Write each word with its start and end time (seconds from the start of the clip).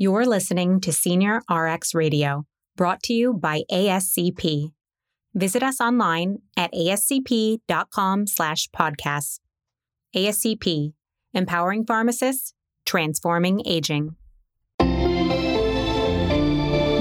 You're 0.00 0.26
listening 0.26 0.80
to 0.82 0.90
SenioRx 0.90 1.92
Radio, 1.92 2.46
brought 2.76 3.02
to 3.02 3.12
you 3.12 3.32
by 3.32 3.62
ASCP. 3.68 4.70
Visit 5.34 5.64
us 5.64 5.80
online 5.80 6.38
at 6.56 6.72
ascp.com 6.72 8.28
slash 8.28 8.68
podcasts. 8.68 9.40
ASCP, 10.14 10.92
empowering 11.34 11.84
pharmacists, 11.84 12.54
transforming 12.86 13.60
aging. 13.66 14.14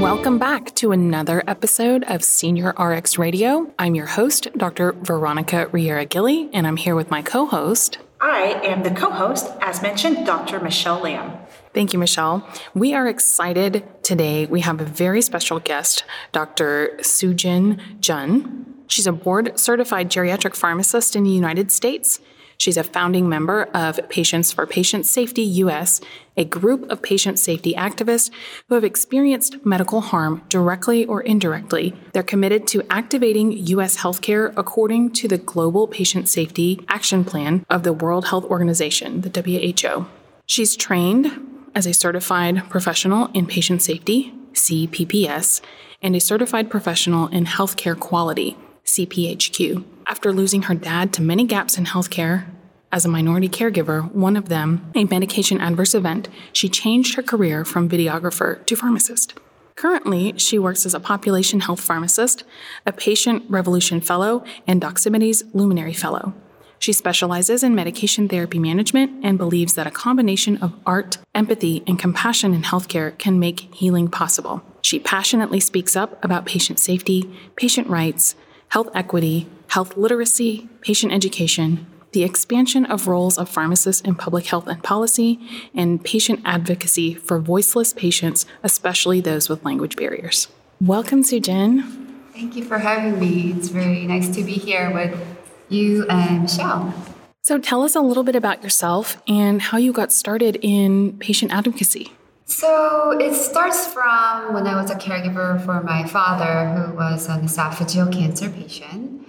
Welcome 0.01 0.39
back 0.39 0.73
to 0.77 0.91
another 0.91 1.43
episode 1.45 2.03
of 2.05 2.21
SenioRx 2.21 3.19
Radio. 3.19 3.71
I'm 3.77 3.93
your 3.93 4.07
host, 4.07 4.47
Dr. 4.57 4.93
Veronica 4.93 5.67
Riera 5.67 6.05
Gilly, 6.05 6.49
and 6.51 6.65
I'm 6.65 6.77
here 6.77 6.95
with 6.95 7.11
my 7.11 7.21
co 7.21 7.45
host. 7.45 7.99
I 8.19 8.59
am 8.63 8.81
the 8.81 8.89
co 8.89 9.11
host, 9.11 9.51
as 9.61 9.83
mentioned, 9.83 10.25
Dr. 10.25 10.59
Michelle 10.59 10.99
Lamb. 10.99 11.37
Thank 11.77 11.93
you, 11.93 11.99
Michelle. 11.99 12.43
We 12.73 12.95
are 12.95 13.07
excited 13.07 13.83
today. 14.01 14.47
We 14.47 14.61
have 14.61 14.81
a 14.81 14.83
very 14.83 15.21
special 15.21 15.59
guest, 15.59 16.05
Dr. 16.31 16.97
Soojin 17.01 17.99
Jun. 17.99 18.65
She's 18.87 19.05
a 19.05 19.11
board 19.11 19.59
certified 19.59 20.09
geriatric 20.09 20.55
pharmacist 20.55 21.15
in 21.15 21.23
the 21.23 21.29
United 21.29 21.71
States. 21.71 22.19
She's 22.57 22.77
a 22.77 22.83
founding 22.83 23.29
member 23.29 23.65
of 23.75 23.99
Patients 24.09 24.51
for 24.51 24.65
Patient 24.65 25.05
Safety 25.05 25.43
US, 25.43 26.01
a 26.35 26.43
group 26.43 26.89
of 26.89 27.03
patient 27.03 27.37
safety 27.37 27.75
activists 27.75 28.31
who 28.69 28.73
have 28.73 28.83
experienced 28.83 29.63
medical 29.63 30.01
harm 30.01 30.41
directly 30.49 31.05
or 31.05 31.21
indirectly. 31.21 31.93
They're 32.11 32.23
committed 32.23 32.65
to 32.69 32.81
activating 32.89 33.51
US 33.51 33.97
healthcare 33.97 34.51
according 34.57 35.11
to 35.11 35.27
the 35.27 35.37
Global 35.37 35.87
Patient 35.87 36.27
Safety 36.27 36.83
Action 36.87 37.23
Plan 37.23 37.63
of 37.69 37.83
the 37.83 37.93
World 37.93 38.29
Health 38.29 38.45
Organization, 38.45 39.21
the 39.21 39.29
WHO. 39.29 40.07
She's 40.47 40.75
trained 40.75 41.53
as 41.77 41.85
a 41.85 41.93
certified 41.93 42.67
professional 42.71 43.29
in 43.35 43.45
patient 43.45 43.83
safety, 43.83 44.33
CPPS, 44.53 45.61
and 46.01 46.15
a 46.15 46.19
certified 46.19 46.71
professional 46.71 47.27
in 47.27 47.45
healthcare 47.45 47.97
quality, 47.97 48.57
CPHQ. 48.83 49.83
After 50.07 50.33
losing 50.33 50.63
her 50.63 50.73
dad 50.73 51.13
to 51.13 51.21
many 51.21 51.43
gaps 51.45 51.77
in 51.77 51.85
healthcare, 51.85 52.45
as 52.91 53.05
a 53.05 53.09
minority 53.09 53.47
caregiver, 53.47 54.11
one 54.11 54.35
of 54.35 54.49
them, 54.49 54.91
a 54.95 55.03
medication 55.03 55.61
adverse 55.61 55.93
event, 55.93 56.29
she 56.51 56.67
changed 56.67 57.13
her 57.13 57.21
career 57.21 57.63
from 57.63 57.87
videographer 57.87 58.65
to 58.65 58.75
pharmacist. 58.75 59.35
Currently, 59.75 60.39
she 60.39 60.57
works 60.57 60.83
as 60.83 60.95
a 60.95 60.99
population 60.99 61.59
health 61.59 61.81
pharmacist, 61.81 62.43
a 62.87 62.91
patient 62.91 63.43
revolution 63.49 64.01
fellow, 64.01 64.43
and 64.65 64.81
Doximity's 64.81 65.43
luminary 65.53 65.93
fellow. 65.93 66.33
She 66.79 66.93
specializes 66.93 67.63
in 67.63 67.75
medication 67.75 68.27
therapy 68.27 68.59
management 68.59 69.23
and 69.23 69.37
believes 69.37 69.73
that 69.75 69.87
a 69.87 69.91
combination 69.91 70.57
of 70.57 70.73
art, 70.85 71.17
empathy, 71.33 71.83
and 71.87 71.99
compassion 71.99 72.53
in 72.53 72.61
healthcare 72.61 73.17
can 73.17 73.39
make 73.39 73.73
healing 73.73 74.07
possible. 74.07 74.63
She 74.81 74.99
passionately 74.99 75.59
speaks 75.59 75.95
up 75.95 76.23
about 76.23 76.45
patient 76.45 76.79
safety, 76.79 77.29
patient 77.55 77.87
rights, 77.87 78.35
health 78.69 78.89
equity, 78.93 79.47
health 79.69 79.97
literacy, 79.97 80.69
patient 80.81 81.11
education, 81.11 81.87
the 82.13 82.23
expansion 82.23 82.85
of 82.85 83.07
roles 83.07 83.37
of 83.37 83.49
pharmacists 83.49 84.01
in 84.01 84.15
public 84.15 84.45
health 84.45 84.67
and 84.67 84.81
policy, 84.81 85.39
and 85.75 86.03
patient 86.03 86.39
advocacy 86.45 87.13
for 87.13 87.39
voiceless 87.39 87.93
patients, 87.93 88.45
especially 88.63 89.19
those 89.19 89.49
with 89.49 89.65
language 89.65 89.95
barriers. 89.95 90.47
Welcome, 90.79 91.23
Soojin. 91.23 92.05
Thank 92.33 92.55
you 92.55 92.63
for 92.63 92.77
having 92.77 93.19
me. 93.19 93.51
It's 93.57 93.69
very 93.69 94.05
nice 94.05 94.33
to 94.35 94.43
be 94.43 94.53
here 94.53 94.91
with 94.93 95.36
you 95.69 96.07
and 96.07 96.43
Michelle. 96.43 96.93
So, 97.41 97.57
tell 97.57 97.83
us 97.83 97.95
a 97.95 98.01
little 98.01 98.23
bit 98.23 98.35
about 98.35 98.61
yourself 98.61 99.21
and 99.27 99.61
how 99.61 99.77
you 99.77 99.93
got 99.93 100.11
started 100.11 100.57
in 100.61 101.17
patient 101.17 101.51
advocacy. 101.53 102.11
So, 102.45 103.17
it 103.19 103.33
starts 103.33 103.87
from 103.87 104.53
when 104.53 104.67
I 104.67 104.81
was 104.81 104.91
a 104.91 104.95
caregiver 104.95 105.63
for 105.63 105.81
my 105.81 106.05
father, 106.05 106.69
who 106.71 106.95
was 106.95 107.29
an 107.29 107.41
esophageal 107.41 108.11
cancer 108.11 108.49
patient. 108.49 109.25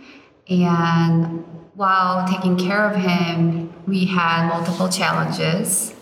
And 0.48 1.44
while 1.75 2.26
taking 2.26 2.56
care 2.56 2.91
of 2.91 2.97
him, 2.97 3.72
we 3.87 4.06
had 4.06 4.49
multiple 4.49 4.88
challenges, 4.88 5.94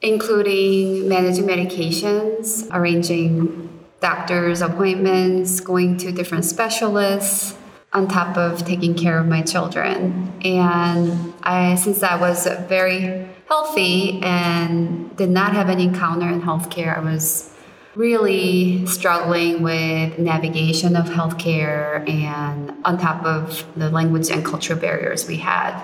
including 0.00 1.08
managing 1.08 1.44
medications, 1.44 2.68
arranging 2.72 3.68
doctor's 4.00 4.62
appointments, 4.62 5.58
going 5.58 5.96
to 5.96 6.12
different 6.12 6.44
specialists, 6.44 7.57
on 7.98 8.08
top 8.08 8.36
of 8.36 8.64
taking 8.64 8.94
care 8.94 9.18
of 9.18 9.26
my 9.26 9.42
children. 9.42 10.32
And 10.44 11.34
I, 11.42 11.74
since 11.74 12.02
I 12.02 12.16
was 12.16 12.46
very 12.68 13.28
healthy 13.48 14.20
and 14.22 15.14
did 15.16 15.30
not 15.30 15.52
have 15.52 15.68
any 15.68 15.84
encounter 15.84 16.28
in 16.28 16.40
healthcare, 16.40 16.96
I 16.96 17.00
was 17.00 17.52
really 17.96 18.86
struggling 18.86 19.62
with 19.62 20.18
navigation 20.18 20.94
of 20.94 21.06
healthcare 21.06 22.08
and 22.08 22.72
on 22.84 22.96
top 22.98 23.24
of 23.24 23.66
the 23.76 23.90
language 23.90 24.30
and 24.30 24.44
cultural 24.44 24.78
barriers 24.78 25.26
we 25.26 25.36
had. 25.36 25.74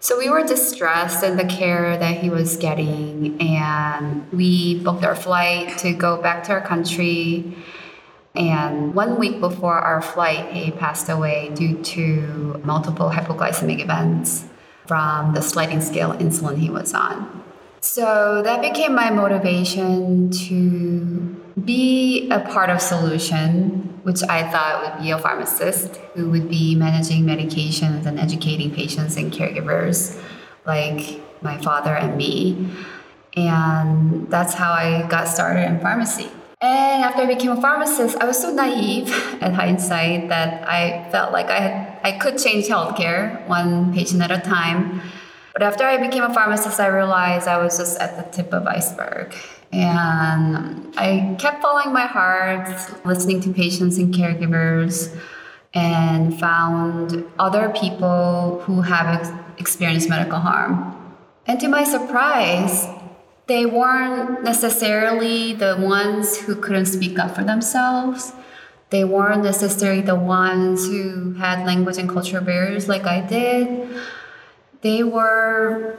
So 0.00 0.16
we 0.18 0.30
were 0.30 0.44
distressed 0.44 1.22
in 1.22 1.36
the 1.36 1.44
care 1.44 1.98
that 1.98 2.18
he 2.18 2.30
was 2.30 2.56
getting, 2.56 3.40
and 3.40 4.30
we 4.32 4.78
booked 4.78 5.04
our 5.04 5.16
flight 5.16 5.76
to 5.78 5.92
go 5.92 6.20
back 6.22 6.44
to 6.44 6.52
our 6.52 6.60
country 6.60 7.56
and 8.36 8.94
one 8.94 9.18
week 9.18 9.40
before 9.40 9.78
our 9.78 10.02
flight, 10.02 10.52
he 10.52 10.70
passed 10.70 11.08
away 11.08 11.50
due 11.54 11.82
to 11.82 12.60
multiple 12.64 13.10
hypoglycemic 13.10 13.80
events 13.80 14.44
from 14.86 15.34
the 15.34 15.40
sliding 15.40 15.80
scale 15.80 16.12
insulin 16.12 16.58
he 16.58 16.70
was 16.70 16.94
on. 16.94 17.42
So 17.80 18.42
that 18.42 18.60
became 18.62 18.94
my 18.94 19.10
motivation 19.10 20.30
to 20.30 21.36
be 21.64 22.28
a 22.30 22.40
part 22.40 22.68
of 22.68 22.80
solution, 22.80 24.00
which 24.02 24.22
I 24.28 24.50
thought 24.50 24.82
would 24.82 25.02
be 25.02 25.10
a 25.10 25.18
pharmacist 25.18 25.96
who 26.14 26.30
would 26.30 26.48
be 26.48 26.74
managing 26.74 27.24
medications 27.24 28.06
and 28.06 28.18
educating 28.18 28.70
patients 28.70 29.16
and 29.16 29.32
caregivers 29.32 30.20
like 30.64 31.20
my 31.42 31.58
father 31.58 31.94
and 31.94 32.16
me. 32.16 32.68
And 33.36 34.30
that's 34.30 34.54
how 34.54 34.72
I 34.72 35.06
got 35.08 35.28
started 35.28 35.66
in 35.66 35.80
pharmacy. 35.80 36.30
And 36.60 37.04
after 37.04 37.22
I 37.22 37.26
became 37.26 37.50
a 37.50 37.60
pharmacist, 37.60 38.16
I 38.16 38.24
was 38.24 38.40
so 38.40 38.52
naive 38.52 39.10
at 39.42 39.52
hindsight 39.52 40.30
that 40.30 40.66
I 40.66 41.08
felt 41.10 41.32
like 41.32 41.50
I, 41.50 41.98
I 42.02 42.12
could 42.12 42.38
change 42.38 42.66
healthcare 42.66 43.46
one 43.46 43.92
patient 43.92 44.22
at 44.22 44.30
a 44.30 44.40
time. 44.40 45.02
But 45.52 45.62
after 45.62 45.84
I 45.84 45.98
became 45.98 46.22
a 46.22 46.32
pharmacist, 46.32 46.80
I 46.80 46.86
realized 46.86 47.46
I 47.46 47.62
was 47.62 47.78
just 47.78 47.98
at 47.98 48.16
the 48.16 48.30
tip 48.36 48.52
of 48.52 48.66
iceberg. 48.66 49.34
And 49.72 50.94
I 50.96 51.36
kept 51.38 51.60
following 51.60 51.92
my 51.92 52.06
heart, 52.06 52.68
listening 53.04 53.40
to 53.42 53.52
patients 53.52 53.98
and 53.98 54.14
caregivers, 54.14 55.14
and 55.74 56.38
found 56.38 57.24
other 57.38 57.68
people 57.70 58.62
who 58.64 58.80
have 58.80 59.20
ex- 59.20 59.30
experienced 59.58 60.08
medical 60.08 60.38
harm. 60.38 60.94
And 61.46 61.60
to 61.60 61.68
my 61.68 61.84
surprise, 61.84 62.86
they 63.46 63.64
weren't 63.64 64.42
necessarily 64.42 65.52
the 65.52 65.76
ones 65.76 66.38
who 66.38 66.56
couldn't 66.56 66.86
speak 66.86 67.18
up 67.18 67.34
for 67.34 67.44
themselves. 67.44 68.32
They 68.90 69.04
weren't 69.04 69.42
necessarily 69.42 70.00
the 70.00 70.16
ones 70.16 70.86
who 70.86 71.34
had 71.34 71.64
language 71.66 71.98
and 71.98 72.08
cultural 72.08 72.44
barriers 72.44 72.88
like 72.88 73.04
I 73.04 73.20
did. 73.20 73.88
They 74.80 75.02
were 75.02 75.96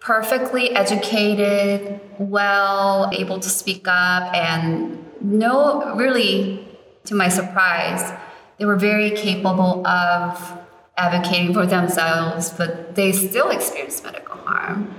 perfectly 0.00 0.70
educated, 0.70 2.00
well 2.18 3.10
able 3.12 3.40
to 3.40 3.48
speak 3.48 3.88
up, 3.88 4.34
and 4.34 5.04
no, 5.20 5.94
really, 5.96 6.66
to 7.04 7.14
my 7.14 7.28
surprise, 7.28 8.12
they 8.58 8.64
were 8.64 8.76
very 8.76 9.10
capable 9.10 9.86
of 9.86 10.58
advocating 10.96 11.52
for 11.52 11.66
themselves, 11.66 12.50
but 12.50 12.94
they 12.94 13.12
still 13.12 13.50
experienced 13.50 14.04
medical 14.04 14.36
harm. 14.36 14.94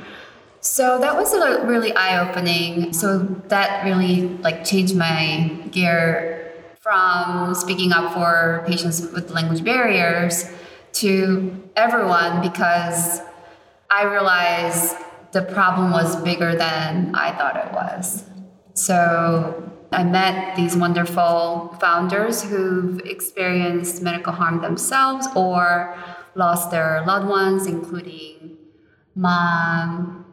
So 0.67 0.99
that 0.99 1.15
was 1.15 1.33
really 1.65 1.93
eye 1.95 2.19
opening. 2.27 2.91
So 2.91 3.19
that 3.47 3.85
really 3.85 4.27
like 4.39 4.65
changed 4.65 4.95
my 4.95 5.47
gear 5.71 6.53
from 6.81 7.55
speaking 7.55 7.93
up 7.93 8.13
for 8.13 8.65
patients 8.67 9.01
with 9.13 9.31
language 9.31 9.63
barriers 9.63 10.45
to 10.93 11.63
everyone 11.77 12.41
because 12.41 13.21
I 13.89 14.03
realized 14.03 14.95
the 15.31 15.41
problem 15.41 15.91
was 15.91 16.17
bigger 16.17 16.53
than 16.53 17.15
I 17.15 17.31
thought 17.31 17.55
it 17.55 17.71
was. 17.71 18.25
So 18.73 19.71
I 19.93 20.03
met 20.03 20.57
these 20.57 20.75
wonderful 20.75 21.77
founders 21.79 22.43
who've 22.43 22.99
experienced 22.99 24.01
medical 24.01 24.33
harm 24.33 24.61
themselves 24.61 25.27
or 25.33 25.97
lost 26.35 26.71
their 26.71 27.03
loved 27.07 27.27
ones, 27.27 27.67
including 27.67 28.57
mom, 29.15 30.25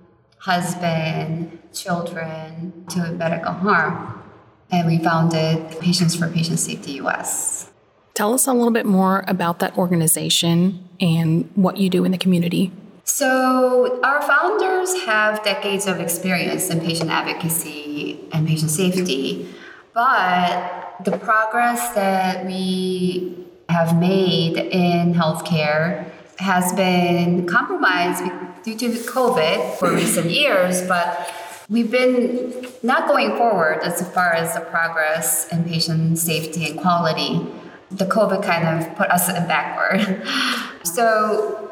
husband, 0.44 1.58
children 1.72 2.84
to 2.90 3.12
medical 3.12 3.52
harm. 3.52 4.22
And 4.70 4.86
we 4.86 4.98
founded 4.98 5.80
Patients 5.80 6.14
for 6.14 6.28
Patient 6.28 6.58
Safety 6.58 6.92
US. 7.00 7.70
Tell 8.12 8.34
us 8.34 8.46
a 8.46 8.52
little 8.52 8.70
bit 8.70 8.84
more 8.84 9.24
about 9.26 9.58
that 9.60 9.76
organization 9.78 10.86
and 11.00 11.50
what 11.54 11.78
you 11.78 11.88
do 11.88 12.04
in 12.04 12.12
the 12.12 12.18
community. 12.18 12.70
So, 13.04 14.00
our 14.02 14.20
founders 14.22 15.04
have 15.04 15.42
decades 15.44 15.86
of 15.86 15.98
experience 15.98 16.68
in 16.70 16.80
patient 16.80 17.10
advocacy 17.10 18.20
and 18.32 18.46
patient 18.46 18.70
safety. 18.70 19.48
But 19.94 20.96
the 21.04 21.16
progress 21.18 21.94
that 21.94 22.44
we 22.44 23.46
have 23.68 23.98
made 23.98 24.56
in 24.56 25.14
healthcare 25.14 26.10
has 26.38 26.72
been 26.72 27.46
compromised 27.46 28.22
due 28.64 28.76
to 28.76 28.88
COVID 28.88 29.76
for 29.78 29.92
recent 29.92 30.30
years, 30.30 30.82
but 30.88 31.32
we've 31.68 31.90
been 31.90 32.66
not 32.82 33.06
going 33.06 33.36
forward 33.36 33.80
as 33.82 34.06
far 34.12 34.32
as 34.32 34.54
the 34.54 34.60
progress 34.60 35.48
in 35.52 35.64
patient 35.64 36.18
safety 36.18 36.70
and 36.70 36.80
quality. 36.80 37.46
The 37.90 38.06
COVID 38.06 38.42
kind 38.42 38.82
of 38.82 38.96
put 38.96 39.10
us 39.10 39.28
in 39.28 39.46
backward. 39.46 40.26
so 40.84 41.70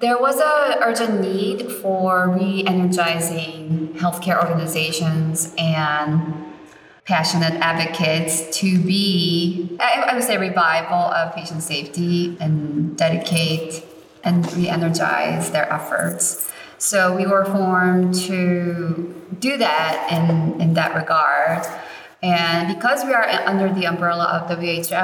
there 0.00 0.18
was 0.18 0.36
an 0.36 0.82
urgent 0.82 1.20
need 1.20 1.72
for 1.72 2.30
re-energizing 2.30 3.94
healthcare 3.96 4.40
organizations 4.40 5.52
and 5.58 6.44
passionate 7.04 7.54
advocates 7.54 8.58
to 8.58 8.78
be, 8.78 9.76
I, 9.80 10.14
would 10.14 10.22
say, 10.22 10.36
revival 10.36 10.94
of 10.94 11.34
patient 11.34 11.62
safety 11.62 12.36
and 12.38 12.96
dedicate 12.96 13.82
and 14.24 14.50
re-energize 14.54 15.50
their 15.50 15.72
efforts. 15.72 16.50
So 16.78 17.16
we 17.16 17.26
were 17.26 17.44
formed 17.44 18.14
to 18.26 19.24
do 19.40 19.56
that 19.56 20.08
in, 20.12 20.60
in 20.60 20.74
that 20.74 20.94
regard. 20.94 21.66
And 22.22 22.74
because 22.74 23.04
we 23.04 23.12
are 23.12 23.24
under 23.24 23.72
the 23.72 23.86
umbrella 23.86 24.24
of 24.24 24.48
WHO, 24.48 24.94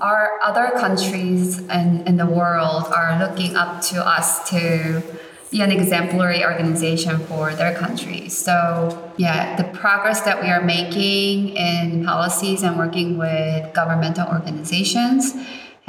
our 0.00 0.40
other 0.42 0.70
countries 0.78 1.58
in, 1.58 2.06
in 2.06 2.16
the 2.16 2.26
world 2.26 2.84
are 2.86 3.18
looking 3.18 3.56
up 3.56 3.82
to 3.82 4.06
us 4.06 4.48
to 4.50 5.02
be 5.50 5.60
an 5.60 5.70
exemplary 5.70 6.44
organization 6.44 7.18
for 7.26 7.54
their 7.54 7.74
countries. 7.74 8.36
So, 8.36 9.12
yeah, 9.16 9.56
the 9.56 9.64
progress 9.64 10.20
that 10.22 10.40
we 10.40 10.48
are 10.48 10.62
making 10.62 11.56
in 11.56 12.04
policies 12.04 12.62
and 12.62 12.78
working 12.78 13.18
with 13.18 13.74
governmental 13.74 14.28
organizations 14.28 15.34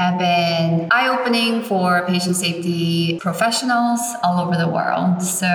have 0.02 0.20
been 0.20 0.88
eye 0.92 1.08
opening 1.08 1.62
for 1.64 2.06
patient 2.08 2.36
safety 2.36 3.20
professionals 3.20 4.00
all 4.24 4.40
over 4.40 4.58
the 4.58 4.68
world. 4.68 5.22
So, 5.22 5.50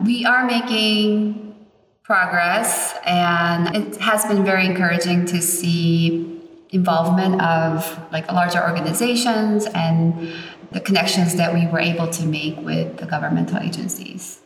we 0.00 0.24
are 0.24 0.44
making 0.44 1.54
progress, 2.02 2.94
and 3.06 3.74
it 3.76 3.96
has 3.96 4.24
been 4.26 4.44
very 4.44 4.66
encouraging 4.66 5.24
to 5.26 5.40
see 5.40 6.40
involvement 6.70 7.40
of 7.40 7.98
like 8.10 8.30
larger 8.32 8.62
organizations 8.62 9.66
and 9.66 10.34
the 10.72 10.80
connections 10.80 11.36
that 11.36 11.54
we 11.54 11.66
were 11.66 11.78
able 11.78 12.08
to 12.08 12.24
make 12.26 12.56
with 12.58 12.96
the 12.96 13.06
governmental 13.06 13.58
agencies. 13.58 14.40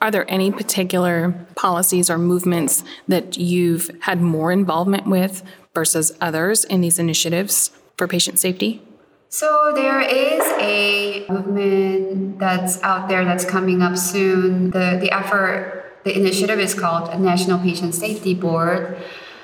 Are 0.00 0.10
there 0.10 0.28
any 0.30 0.50
particular 0.50 1.34
policies 1.56 2.08
or 2.10 2.18
movements 2.18 2.84
that 3.08 3.36
you've 3.36 3.90
had 4.00 4.20
more 4.20 4.52
involvement 4.52 5.06
with 5.06 5.42
versus 5.74 6.16
others 6.20 6.64
in 6.64 6.80
these 6.80 6.98
initiatives 6.98 7.70
for 7.96 8.08
patient 8.08 8.38
safety? 8.38 8.82
So, 9.28 9.72
there 9.74 10.00
is 10.00 10.42
a 10.60 11.26
movement 11.28 12.38
that's 12.38 12.80
out 12.82 13.08
there 13.08 13.24
that's 13.24 13.44
coming 13.44 13.82
up 13.82 13.96
soon. 13.96 14.70
The, 14.70 14.98
the 15.00 15.10
effort, 15.10 16.00
the 16.04 16.16
initiative 16.16 16.60
is 16.60 16.74
called 16.74 17.08
a 17.08 17.18
National 17.18 17.58
Patient 17.58 17.94
Safety 17.94 18.34
Board. 18.34 18.96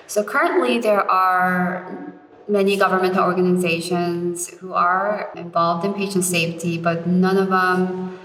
So, 0.06 0.22
currently, 0.22 0.78
there 0.78 1.10
are 1.10 2.14
many 2.46 2.76
governmental 2.76 3.24
organizations 3.24 4.48
who 4.58 4.72
are 4.72 5.32
involved 5.36 5.84
in 5.84 5.94
patient 5.94 6.24
safety, 6.24 6.78
but 6.78 7.06
none 7.06 7.36
of 7.36 7.48
them 7.48 8.18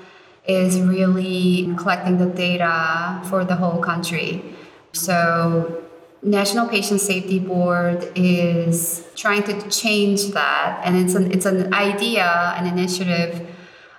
is 0.47 0.79
really 0.79 1.73
collecting 1.77 2.17
the 2.17 2.25
data 2.25 3.21
for 3.29 3.45
the 3.45 3.55
whole 3.55 3.81
country. 3.81 4.43
So 4.91 5.84
National 6.25 6.67
Patient 6.67 6.99
Safety 6.99 7.37
Board 7.37 8.11
is 8.15 9.05
trying 9.15 9.43
to 9.43 9.69
change 9.69 10.29
that, 10.29 10.81
and 10.83 10.97
it's 10.97 11.13
an 11.13 11.31
it's 11.31 11.45
an 11.45 11.71
idea, 11.71 12.25
an 12.57 12.65
initiative 12.65 13.47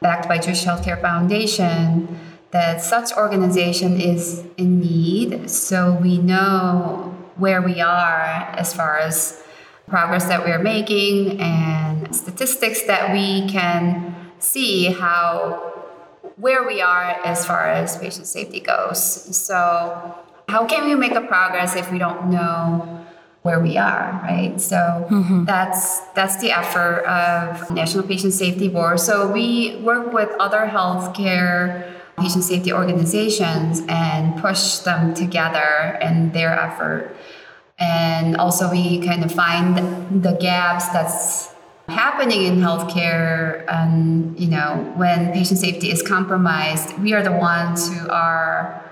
backed 0.01 0.29
by 0.29 0.39
Jewish 0.39 0.65
Healthcare 0.65 1.01
Foundation 1.01 2.19
that 2.51 2.83
such 2.83 3.13
organization 3.17 4.01
is 4.01 4.45
in 4.57 4.81
need, 4.81 5.49
so 5.49 5.99
we 6.03 6.19
know 6.19 7.15
where 7.37 7.63
we 7.63 7.81
are 7.81 8.51
as 8.59 8.75
far 8.75 8.99
as 8.99 9.41
progress 9.87 10.25
that 10.27 10.45
we 10.45 10.51
are 10.51 10.59
making 10.59 11.41
and 11.41 12.15
statistics 12.15 12.83
that 12.83 13.13
we 13.13 13.49
can 13.49 14.17
see 14.41 14.87
how 14.87 15.75
where 16.37 16.67
we 16.67 16.81
are 16.83 17.21
as 17.25 17.47
far 17.47 17.69
as 17.69 17.97
patient 17.99 18.27
safety 18.27 18.59
goes. 18.59 19.01
So 19.37 20.26
how 20.49 20.67
can 20.67 20.85
we 20.85 20.95
make 20.95 21.13
a 21.13 21.21
progress 21.21 21.77
if 21.77 21.91
we 21.91 21.99
don't 21.99 22.31
know 22.31 23.05
where 23.43 23.61
we 23.61 23.77
are, 23.77 24.21
right? 24.25 24.61
So 24.61 24.77
mm-hmm. 24.77 25.45
that's 25.45 26.01
that's 26.15 26.41
the 26.41 26.51
effort 26.51 27.05
of 27.07 27.71
National 27.71 28.03
Patient 28.03 28.33
Safety 28.33 28.69
Board. 28.69 28.99
So 29.01 29.31
we 29.31 29.81
work 29.83 30.13
with 30.13 30.31
other 30.41 30.67
healthcare 30.67 31.95
patient 32.19 32.45
safety 32.45 32.73
organizations 32.73 33.83
and 33.89 34.41
push 34.41 34.79
them 34.79 35.15
together 35.15 35.99
in 36.01 36.33
their 36.33 36.59
effort 36.59 37.15
and 37.79 38.37
also 38.37 38.71
we 38.71 39.01
kind 39.01 39.23
of 39.25 39.31
find 39.31 40.23
the 40.23 40.33
gaps 40.33 40.89
that's 40.89 41.55
happening 41.89 42.45
in 42.45 42.57
healthcare 42.57 43.65
and 43.71 44.39
you 44.41 44.49
know 44.49 44.93
when 44.97 45.33
patient 45.33 45.61
safety 45.61 45.91
is 45.91 46.03
compromised 46.03 46.99
we 46.99 47.13
are 47.13 47.23
the 47.23 47.33
ones 47.33 47.93
who 47.93 48.09
are 48.09 48.83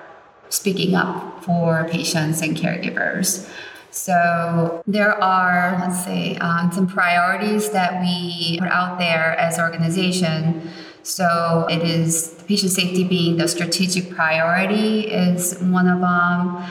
speaking 0.54 0.94
up 0.94 1.44
for 1.44 1.86
patients 1.90 2.40
and 2.40 2.56
caregivers. 2.56 3.48
So 3.90 4.82
there 4.86 5.12
are 5.22 5.78
let's 5.80 6.04
say 6.04 6.36
um, 6.36 6.70
some 6.72 6.86
priorities 6.86 7.70
that 7.70 8.00
we 8.00 8.58
put 8.58 8.68
out 8.68 8.98
there 8.98 9.36
as 9.38 9.58
organization. 9.58 10.70
So 11.02 11.66
it 11.68 11.82
is 11.82 12.42
patient 12.48 12.72
safety 12.72 13.04
being 13.04 13.36
the 13.36 13.46
strategic 13.46 14.10
priority 14.10 15.00
is 15.08 15.58
one 15.60 15.86
of 15.86 16.00
them 16.00 16.64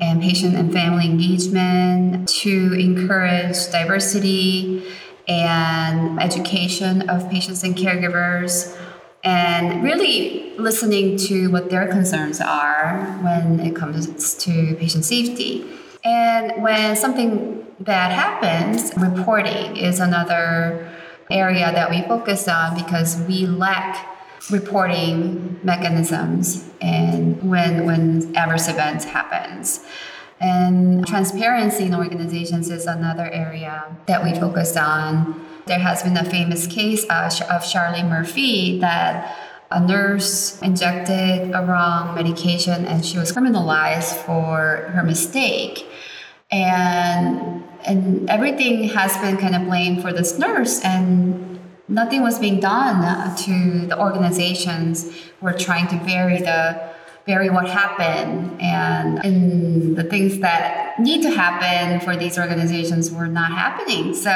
and 0.00 0.20
patient 0.20 0.54
and 0.54 0.72
family 0.72 1.06
engagement 1.06 2.28
to 2.28 2.74
encourage 2.74 3.70
diversity 3.70 4.86
and 5.28 6.20
education 6.20 7.08
of 7.08 7.28
patients 7.30 7.64
and 7.64 7.74
caregivers 7.74 8.76
and 9.26 9.82
really 9.82 10.52
listening 10.56 11.16
to 11.16 11.48
what 11.48 11.68
their 11.68 11.88
concerns 11.88 12.40
are 12.40 13.18
when 13.22 13.58
it 13.58 13.74
comes 13.74 14.34
to 14.36 14.76
patient 14.76 15.04
safety. 15.04 15.66
And 16.04 16.62
when 16.62 16.94
something 16.94 17.66
bad 17.80 18.12
happens, 18.12 18.92
reporting 18.96 19.76
is 19.76 19.98
another 19.98 20.88
area 21.28 21.72
that 21.72 21.90
we 21.90 22.02
focus 22.02 22.46
on 22.46 22.76
because 22.76 23.20
we 23.22 23.46
lack 23.46 24.14
reporting 24.48 25.58
mechanisms 25.64 26.70
and 26.80 27.42
when 27.50 27.84
when 27.84 28.36
adverse 28.36 28.68
events 28.68 29.04
happens 29.04 29.84
and 30.40 31.04
transparency 31.04 31.84
in 31.84 31.94
organizations 31.94 32.70
is 32.70 32.86
another 32.86 33.28
area 33.28 33.84
that 34.06 34.22
we 34.22 34.32
focus 34.38 34.76
on 34.76 35.44
there 35.66 35.78
has 35.78 36.02
been 36.02 36.16
a 36.16 36.24
famous 36.24 36.66
case 36.66 37.04
uh, 37.10 37.30
of 37.50 37.62
Charlene 37.62 38.08
Murphey 38.08 38.78
that 38.80 39.36
a 39.70 39.80
nurse 39.80 40.60
injected 40.62 41.50
a 41.52 41.64
wrong 41.66 42.14
medication 42.14 42.86
and 42.86 43.04
she 43.04 43.18
was 43.18 43.32
criminalized 43.32 44.14
for 44.24 44.90
her 44.94 45.02
mistake. 45.02 45.86
And 46.50 47.64
and 47.84 48.30
everything 48.30 48.88
has 48.90 49.16
been 49.18 49.36
kind 49.36 49.54
of 49.54 49.64
blamed 49.64 50.02
for 50.02 50.12
this 50.12 50.38
nurse 50.38 50.84
and 50.84 51.58
nothing 51.88 52.22
was 52.22 52.38
being 52.38 52.60
done 52.60 53.36
to 53.36 53.86
the 53.86 53.98
organizations. 53.98 55.12
Who 55.40 55.46
were 55.46 55.52
trying 55.52 55.88
to 55.88 55.96
bury 56.04 56.38
the 56.38 56.94
bury 57.26 57.50
what 57.50 57.68
happened. 57.68 58.60
And, 58.62 59.24
and 59.24 59.96
the 59.96 60.04
things 60.04 60.38
that 60.38 60.98
need 60.98 61.22
to 61.22 61.30
happen 61.30 62.00
for 62.00 62.16
these 62.16 62.38
organizations 62.38 63.10
were 63.10 63.26
not 63.26 63.50
happening. 63.50 64.14
So 64.14 64.30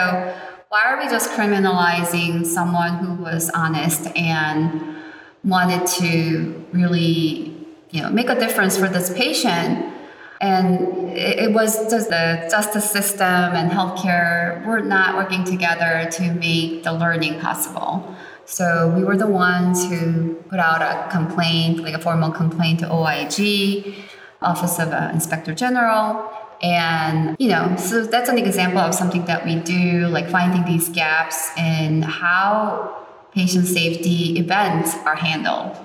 why 0.70 0.84
are 0.84 1.02
we 1.02 1.08
just 1.08 1.30
criminalizing 1.32 2.46
someone 2.46 2.98
who 2.98 3.20
was 3.20 3.50
honest 3.50 4.06
and 4.16 4.94
wanted 5.42 5.84
to 5.84 6.64
really 6.70 7.52
you 7.90 8.00
know 8.00 8.08
make 8.08 8.28
a 8.28 8.36
difference 8.36 8.78
for 8.78 8.86
this 8.86 9.12
patient 9.12 9.92
and 10.40 11.10
it 11.10 11.52
was 11.52 11.90
just 11.90 12.08
the 12.08 12.46
justice 12.48 12.88
system 12.88 13.26
and 13.26 13.72
healthcare 13.72 14.64
were 14.64 14.80
not 14.80 15.16
working 15.16 15.42
together 15.42 16.08
to 16.08 16.32
make 16.34 16.82
the 16.84 16.92
learning 16.92 17.38
possible. 17.40 18.16
So 18.46 18.90
we 18.96 19.04
were 19.04 19.18
the 19.18 19.26
ones 19.26 19.86
who 19.86 20.34
put 20.48 20.58
out 20.58 20.80
a 20.80 21.10
complaint, 21.10 21.82
like 21.82 21.92
a 21.92 21.98
formal 21.98 22.30
complaint 22.30 22.80
to 22.80 22.90
OIG, 22.90 23.94
Office 24.40 24.78
of 24.78 24.92
uh, 24.92 25.10
Inspector 25.12 25.54
General. 25.56 26.32
And, 26.62 27.36
you 27.38 27.48
know, 27.48 27.76
so 27.76 28.04
that's 28.04 28.28
an 28.28 28.38
example 28.38 28.80
of 28.80 28.94
something 28.94 29.24
that 29.24 29.44
we 29.44 29.56
do, 29.56 30.08
like 30.08 30.28
finding 30.28 30.64
these 30.64 30.88
gaps 30.90 31.50
in 31.56 32.02
how 32.02 33.06
patient 33.32 33.66
safety 33.66 34.38
events 34.38 34.94
are 35.06 35.16
handled. 35.16 35.76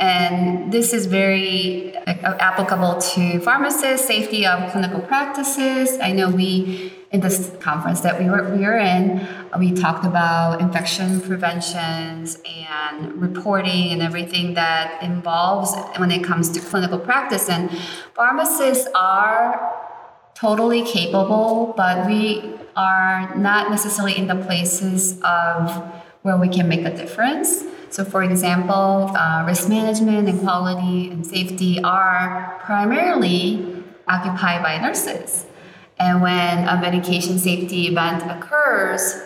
And 0.00 0.72
this 0.72 0.92
is 0.92 1.06
very 1.06 1.92
applicable 1.96 3.00
to 3.00 3.40
pharmacists, 3.40 4.06
safety 4.06 4.46
of 4.46 4.70
clinical 4.70 5.00
practices. 5.00 5.98
I 6.00 6.12
know 6.12 6.30
we, 6.30 6.92
in 7.10 7.20
this 7.20 7.52
conference 7.60 8.00
that 8.02 8.20
we 8.20 8.30
were, 8.30 8.54
we 8.54 8.64
were 8.64 8.78
in, 8.78 9.26
we 9.58 9.72
talked 9.72 10.04
about 10.06 10.60
infection 10.60 11.20
preventions 11.20 12.38
and 12.46 13.20
reporting 13.20 13.90
and 13.90 14.00
everything 14.00 14.54
that 14.54 15.02
involves 15.02 15.74
when 15.98 16.12
it 16.12 16.22
comes 16.22 16.48
to 16.50 16.60
clinical 16.60 17.00
practice. 17.00 17.48
And 17.48 17.68
pharmacists 18.14 18.86
are 18.94 19.77
totally 20.38 20.84
capable, 20.84 21.74
but 21.76 22.06
we 22.06 22.54
are 22.76 23.34
not 23.36 23.70
necessarily 23.70 24.16
in 24.16 24.28
the 24.28 24.36
places 24.36 25.20
of 25.22 25.82
where 26.22 26.36
we 26.36 26.48
can 26.48 26.68
make 26.68 26.84
a 26.84 26.96
difference. 26.96 27.64
So, 27.90 28.04
for 28.04 28.22
example, 28.22 29.10
uh, 29.16 29.44
risk 29.46 29.68
management 29.68 30.28
and 30.28 30.40
quality 30.40 31.10
and 31.10 31.26
safety 31.26 31.82
are 31.82 32.60
primarily 32.60 33.82
occupied 34.06 34.62
by 34.62 34.78
nurses. 34.78 35.46
And 35.98 36.22
when 36.22 36.68
a 36.68 36.80
medication 36.80 37.38
safety 37.38 37.88
event 37.88 38.22
occurs, 38.30 39.20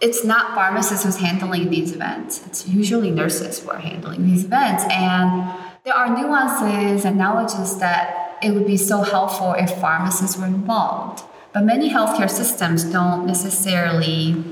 it's 0.00 0.24
not 0.24 0.54
pharmacists 0.54 1.04
who's 1.04 1.16
handling 1.16 1.70
these 1.70 1.92
events. 1.92 2.46
It's 2.46 2.68
usually 2.68 3.10
nurses 3.10 3.60
who 3.60 3.70
are 3.70 3.78
handling 3.78 4.26
these 4.26 4.44
events. 4.44 4.84
And 4.90 5.50
there 5.84 5.94
are 5.94 6.08
nuances 6.14 7.06
and 7.06 7.16
knowledges 7.16 7.78
that 7.78 8.19
it 8.42 8.52
would 8.52 8.66
be 8.66 8.76
so 8.76 9.02
helpful 9.02 9.52
if 9.52 9.70
pharmacists 9.80 10.36
were 10.36 10.46
involved. 10.46 11.24
But 11.52 11.64
many 11.64 11.90
healthcare 11.90 12.30
systems 12.30 12.84
don't 12.84 13.26
necessarily 13.26 14.44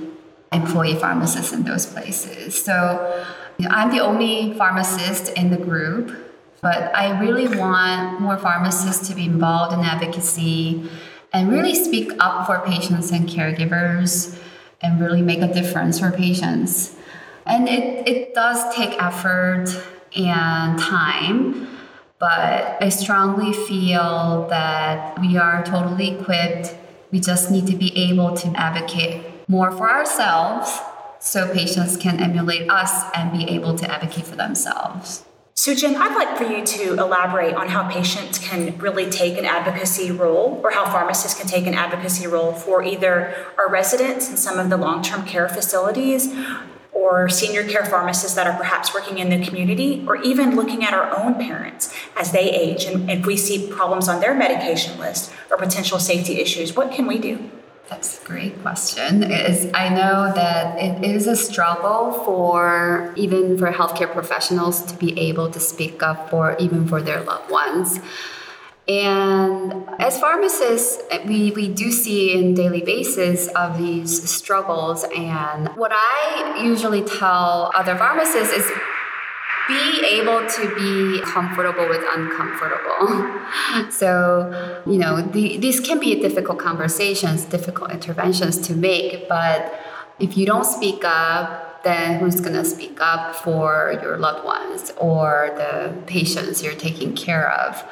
employ 0.53 0.97
pharmacists 0.97 1.53
in 1.53 1.65
those 1.65 1.87
places. 1.87 2.61
So 2.61 3.25
I'm 3.69 3.91
the 3.91 4.01
only 4.01 4.55
pharmacist 4.55 5.33
in 5.35 5.51
the 5.51 5.57
group, 5.57 6.17
but 6.61 6.95
I 6.95 7.19
really 7.21 7.49
want 7.57 8.21
more 8.21 8.37
pharmacists 8.37 9.09
to 9.09 9.15
be 9.15 9.25
involved 9.25 9.75
in 9.75 9.81
advocacy 9.81 10.89
and 11.33 11.51
really 11.51 11.75
speak 11.75 12.13
up 12.19 12.47
for 12.47 12.61
patients 12.67 13.11
and 13.11 13.29
caregivers 13.29 14.41
and 14.81 15.01
really 15.01 15.23
make 15.23 15.41
a 15.41 15.53
difference 15.53 16.01
for 16.01 16.11
patients. 16.11 16.97
And 17.47 17.69
it, 17.69 18.07
it 18.09 18.35
does 18.35 18.75
take 18.75 19.01
effort 19.03 19.67
and 20.17 20.79
time, 20.79 21.67
but 22.19 22.83
I 22.83 22.89
strongly 22.89 23.53
feel 23.53 24.47
that 24.51 25.21
we 25.21 25.37
are 25.37 25.65
totally 25.65 26.19
equipped. 26.19 26.75
We 27.11 27.21
just 27.21 27.51
need 27.51 27.67
to 27.69 27.77
be 27.77 27.97
able 28.11 28.37
to 28.37 28.49
advocate 28.57 29.49
more 29.49 29.71
for 29.71 29.89
ourselves 29.89 30.79
so 31.21 31.53
patients 31.53 31.97
can 31.97 32.21
emulate 32.21 32.71
us 32.71 33.05
and 33.15 33.33
be 33.33 33.49
able 33.51 33.77
to 33.77 33.91
advocate 33.91 34.27
for 34.27 34.37
themselves. 34.37 35.25
So, 35.55 35.73
Soojin, 35.73 35.97
I'd 35.97 36.15
like 36.15 36.39
for 36.39 36.45
you 36.45 36.65
to 36.65 36.93
elaborate 36.93 37.55
on 37.55 37.67
how 37.69 37.89
patients 37.89 38.39
can 38.39 38.79
really 38.79 39.11
take 39.11 39.37
an 39.39 39.45
advocacy 39.45 40.13
role 40.13 40.61
or 40.63 40.71
how 40.71 40.85
pharmacists 40.85 41.37
can 41.37 41.49
take 41.49 41.67
an 41.67 41.75
advocacy 41.75 42.29
role 42.29 42.53
for 42.53 42.83
either 42.85 43.35
our 43.59 43.69
residents 43.69 44.31
in 44.31 44.37
some 44.37 44.61
of 44.61 44.71
the 44.71 44.77
long 44.77 45.03
term 45.03 45.27
care 45.27 45.49
facilities 45.49 46.33
or 46.99 47.29
senior 47.29 47.65
care 47.67 47.85
pharmacists 47.85 48.35
that 48.35 48.47
are 48.47 48.57
perhaps 48.57 48.93
working 48.93 49.19
in 49.19 49.31
the 49.31 49.45
community, 49.47 50.05
or 50.07 50.17
even 50.17 50.57
looking 50.57 50.85
at 50.85 50.93
our 50.93 51.17
own 51.17 51.35
parents 51.35 51.95
as 52.17 52.33
they 52.33 52.51
age 52.51 52.85
and 52.85 53.11
if 53.11 53.27
we 53.27 53.37
see 53.37 53.71
problems 53.71 54.09
on 54.09 54.21
their 54.21 54.35
medication 54.35 54.99
list 54.99 55.33
or 55.51 55.57
potential 55.57 55.99
safety 55.99 56.41
issues, 56.41 56.75
what 56.75 56.93
can 56.93 57.07
we 57.07 57.19
do? 57.19 57.51
That's 57.89 58.23
a 58.23 58.25
great 58.27 58.61
question. 58.61 59.23
Is 59.23 59.71
I 59.73 59.89
know 59.89 60.31
that 60.35 60.79
it 60.79 61.03
is 61.05 61.27
a 61.27 61.35
struggle 61.35 62.13
for 62.25 63.15
even 63.17 63.57
for 63.57 63.73
healthcare 63.73 64.13
professionals 64.13 64.83
to 64.83 64.95
be 64.97 65.19
able 65.19 65.51
to 65.51 65.61
speak 65.61 66.03
up 66.03 66.29
for 66.29 66.55
even 66.59 66.87
for 66.87 67.01
their 67.01 67.23
loved 67.23 67.51
ones. 67.51 68.01
And 68.89 69.87
as 69.99 70.19
pharmacists, 70.19 70.99
we, 71.27 71.51
we 71.51 71.69
do 71.69 71.91
see 71.93 72.33
in 72.33 72.55
daily 72.55 72.81
basis 72.81 73.49
of 73.49 73.77
these 73.77 74.31
struggles. 74.31 75.05
And 75.15 75.69
what 75.77 75.93
I 75.95 76.63
usually 76.63 77.03
tell 77.03 77.71
other 77.75 77.97
pharmacists 77.97 78.53
is 78.53 78.71
be 79.69 80.03
able 80.07 80.49
to 80.49 80.75
be 80.75 81.21
comfortable 81.21 81.87
with 81.87 82.03
uncomfortable. 82.15 83.91
so, 83.91 84.83
you 84.87 84.97
know, 84.97 85.21
the, 85.21 85.59
these 85.59 85.81
can 85.81 86.01
be 86.01 86.19
difficult 86.19 86.59
conversations, 86.59 87.45
difficult 87.45 87.91
interventions 87.91 88.59
to 88.67 88.73
make, 88.73 89.29
but 89.29 89.79
if 90.19 90.39
you 90.39 90.47
don't 90.47 90.65
speak 90.65 91.05
up, 91.05 91.85
then 91.85 92.19
who's 92.19 92.41
going 92.41 92.55
to 92.55 92.65
speak 92.65 92.99
up 93.01 93.37
for 93.37 93.99
your 94.03 94.17
loved 94.17 94.45
ones 94.45 94.93
or 94.97 95.51
the 95.57 95.95
patients 96.07 96.63
you're 96.63 96.75
taking 96.75 97.15
care 97.15 97.51
of? 97.53 97.85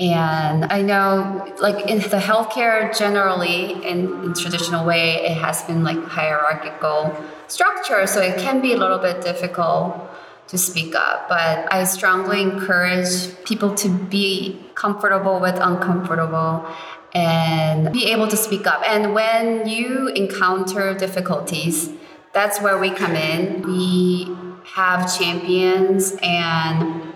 And 0.00 0.64
I 0.66 0.80
know, 0.82 1.52
like 1.60 1.90
in 1.90 1.98
the 1.98 2.18
healthcare 2.18 2.96
generally, 2.96 3.72
in, 3.84 4.24
in 4.24 4.34
traditional 4.34 4.86
way, 4.86 5.24
it 5.24 5.36
has 5.38 5.62
been 5.64 5.82
like 5.82 6.02
hierarchical 6.04 7.16
structure, 7.48 8.06
so 8.06 8.20
it 8.20 8.38
can 8.38 8.60
be 8.60 8.72
a 8.72 8.76
little 8.76 8.98
bit 8.98 9.22
difficult 9.22 10.08
to 10.48 10.56
speak 10.56 10.94
up. 10.94 11.28
But 11.28 11.72
I 11.72 11.82
strongly 11.84 12.42
encourage 12.42 13.34
people 13.44 13.74
to 13.74 13.88
be 13.88 14.64
comfortable 14.74 15.40
with 15.40 15.56
uncomfortable 15.56 16.64
and 17.12 17.92
be 17.92 18.12
able 18.12 18.28
to 18.28 18.36
speak 18.36 18.66
up. 18.68 18.82
And 18.86 19.14
when 19.14 19.68
you 19.68 20.08
encounter 20.08 20.94
difficulties, 20.94 21.90
that's 22.32 22.60
where 22.60 22.78
we 22.78 22.90
come 22.90 23.16
in. 23.16 23.62
We 23.62 24.28
have 24.74 25.12
champions 25.18 26.14
and 26.22 27.07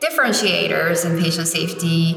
differentiators 0.00 1.04
in 1.04 1.20
patient 1.20 1.48
safety. 1.48 2.14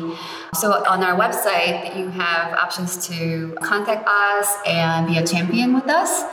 So 0.55 0.83
on 0.85 1.03
our 1.03 1.17
website, 1.17 1.97
you 1.97 2.09
have 2.09 2.53
options 2.53 3.07
to 3.07 3.55
contact 3.61 4.07
us 4.07 4.55
and 4.67 5.07
be 5.07 5.17
a 5.17 5.25
champion 5.25 5.73
with 5.73 5.87
us. 5.87 6.23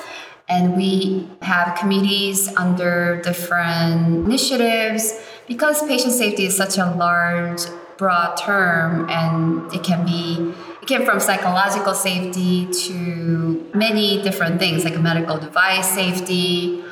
And 0.49 0.77
we 0.77 1.29
have 1.43 1.77
committees 1.79 2.55
under 2.57 3.21
different 3.23 4.27
initiatives 4.27 5.13
because 5.47 5.87
patient 5.87 6.15
safety 6.15 6.47
is 6.47 6.57
such 6.57 6.79
a 6.79 6.87
large, 6.87 7.63
broad 7.99 8.37
term 8.37 9.11
and 9.11 9.73
it 9.75 9.83
can 9.83 10.07
be 10.07 10.55
it 10.81 10.87
can 10.87 11.05
from 11.05 11.19
psychological 11.19 11.93
safety 11.93 12.67
to 12.73 13.69
many 13.75 14.23
different 14.23 14.61
things 14.61 14.85
like 14.85 14.99
medical 15.01 15.37
device 15.37 15.93
safety 15.93 16.83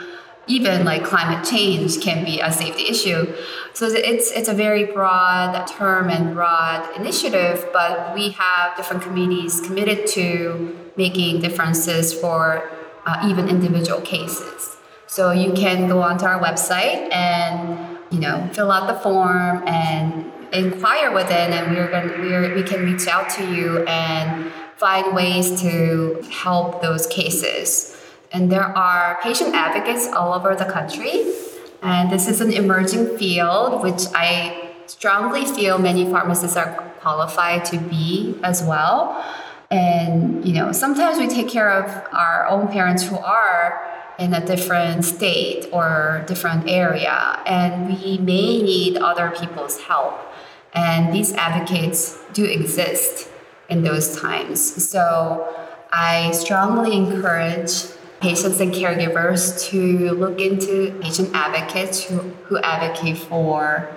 even 0.46 0.84
like 0.84 1.04
climate 1.04 1.44
change 1.44 2.00
can 2.00 2.24
be 2.24 2.40
a 2.40 2.52
safety 2.52 2.88
issue. 2.88 3.34
So 3.72 3.86
it's 3.86 4.30
it's 4.30 4.48
a 4.48 4.54
very 4.54 4.84
broad 4.84 5.66
term 5.66 6.08
and 6.08 6.34
broad 6.34 6.96
initiative, 6.96 7.68
but 7.72 8.14
we 8.14 8.30
have 8.30 8.76
different 8.76 9.02
committees 9.02 9.60
committed 9.60 10.06
to 10.08 10.76
making 10.96 11.40
differences 11.40 12.12
for 12.14 12.70
uh, 13.06 13.28
even 13.28 13.48
individual 13.48 14.00
cases. 14.00 14.76
So 15.06 15.30
you 15.32 15.52
can 15.52 15.88
go 15.88 16.02
onto 16.02 16.24
our 16.24 16.40
website 16.40 17.12
and 17.12 17.98
you 18.10 18.20
know 18.20 18.48
fill 18.52 18.70
out 18.70 18.86
the 18.86 18.98
form 19.00 19.66
and 19.66 20.32
inquire 20.52 21.12
within, 21.12 21.52
and 21.52 21.76
we're 21.76 21.90
going 21.90 22.08
we're, 22.20 22.54
we 22.54 22.62
can 22.62 22.84
reach 22.84 23.08
out 23.08 23.28
to 23.30 23.44
you 23.52 23.84
and 23.86 24.52
find 24.76 25.14
ways 25.14 25.60
to 25.62 26.22
help 26.30 26.82
those 26.82 27.06
cases. 27.06 27.96
And 28.32 28.50
there 28.50 28.64
are 28.64 29.18
patient 29.22 29.54
advocates 29.54 30.08
all 30.12 30.32
over 30.34 30.54
the 30.54 30.64
country. 30.64 31.32
And 31.82 32.10
this 32.10 32.28
is 32.28 32.40
an 32.40 32.52
emerging 32.52 33.16
field, 33.18 33.82
which 33.82 34.02
I 34.14 34.72
strongly 34.86 35.44
feel 35.44 35.78
many 35.78 36.04
pharmacists 36.04 36.56
are 36.56 36.92
qualified 37.00 37.64
to 37.66 37.78
be 37.78 38.38
as 38.42 38.62
well. 38.62 39.24
And, 39.70 40.44
you 40.46 40.54
know, 40.54 40.72
sometimes 40.72 41.18
we 41.18 41.26
take 41.28 41.48
care 41.48 41.70
of 41.70 41.90
our 42.12 42.46
own 42.46 42.68
parents 42.68 43.02
who 43.02 43.16
are 43.16 43.82
in 44.18 44.32
a 44.32 44.44
different 44.44 45.04
state 45.04 45.68
or 45.72 46.24
different 46.26 46.68
area, 46.68 47.40
and 47.44 47.88
we 47.88 48.16
may 48.18 48.62
need 48.62 48.96
other 48.96 49.30
people's 49.30 49.80
help. 49.82 50.18
And 50.72 51.12
these 51.12 51.32
advocates 51.34 52.18
do 52.32 52.44
exist 52.44 53.28
in 53.68 53.82
those 53.82 54.18
times. 54.18 54.88
So 54.88 55.54
I 55.92 56.30
strongly 56.32 56.96
encourage 56.96 57.72
patients 58.20 58.60
and 58.60 58.72
caregivers 58.72 59.68
to 59.70 60.10
look 60.12 60.40
into 60.40 60.92
patient 61.00 61.30
advocates 61.34 62.04
who, 62.04 62.18
who 62.44 62.58
advocate 62.58 63.18
for, 63.18 63.94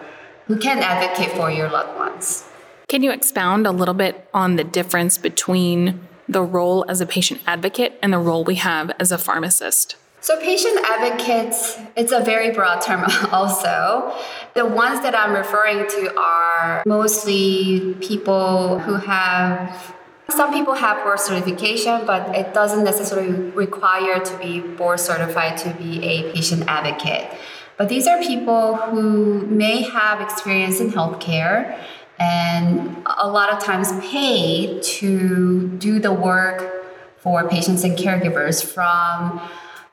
who 0.47 0.57
can 0.57 0.79
advocate 0.79 1.31
for 1.31 1.49
your 1.49 1.69
loved 1.69 1.97
ones. 1.97 2.45
Can 2.87 3.03
you 3.03 3.11
expound 3.11 3.67
a 3.67 3.71
little 3.71 3.93
bit 3.93 4.27
on 4.33 4.55
the 4.55 4.63
difference 4.63 5.17
between 5.17 6.07
the 6.27 6.43
role 6.43 6.85
as 6.89 7.01
a 7.01 7.05
patient 7.05 7.41
advocate 7.45 7.97
and 8.01 8.13
the 8.13 8.17
role 8.17 8.43
we 8.43 8.55
have 8.55 8.91
as 8.99 9.11
a 9.11 9.17
pharmacist? 9.17 9.95
So, 10.21 10.37
patient 10.39 10.77
advocates, 10.83 11.79
it's 11.95 12.11
a 12.11 12.19
very 12.19 12.51
broad 12.51 12.81
term 12.81 13.05
also. 13.31 14.13
The 14.53 14.65
ones 14.65 15.01
that 15.01 15.15
I'm 15.15 15.33
referring 15.33 15.87
to 15.87 16.19
are 16.19 16.83
mostly 16.85 17.95
people 18.01 18.79
who 18.79 18.95
have 18.95 19.95
some 20.31 20.53
people 20.53 20.73
have 20.73 21.03
board 21.03 21.19
certification, 21.19 22.05
but 22.05 22.35
it 22.35 22.53
doesn't 22.53 22.83
necessarily 22.83 23.31
require 23.51 24.19
to 24.19 24.37
be 24.37 24.59
board 24.59 24.99
certified 24.99 25.57
to 25.59 25.73
be 25.73 26.03
a 26.03 26.31
patient 26.33 26.63
advocate. 26.67 27.29
But 27.77 27.89
these 27.89 28.07
are 28.07 28.21
people 28.21 28.75
who 28.75 29.45
may 29.47 29.83
have 29.83 30.19
experience 30.21 30.79
in 30.79 30.91
healthcare 30.91 31.79
and 32.19 33.05
a 33.17 33.27
lot 33.27 33.53
of 33.53 33.63
times 33.63 33.93
paid 34.01 34.83
to 34.83 35.69
do 35.77 35.99
the 35.99 36.11
work 36.11 36.83
for 37.17 37.47
patients 37.47 37.83
and 37.83 37.97
caregivers 37.97 38.63
from 38.63 39.41